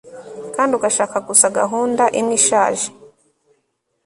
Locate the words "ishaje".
2.39-2.87